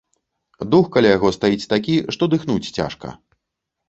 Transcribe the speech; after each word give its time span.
Дух 0.71 0.85
каля 0.95 1.11
яго 1.17 1.29
стаіць 1.37 1.67
такі, 1.73 1.97
што 2.15 2.23
дыхнуць 2.31 2.71
цяжка. 2.79 3.13